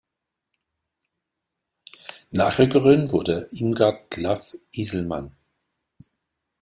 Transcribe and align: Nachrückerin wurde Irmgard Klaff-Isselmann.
Nachrückerin 2.31 3.11
wurde 3.11 3.47
Irmgard 3.51 4.09
Klaff-Isselmann. 4.09 5.35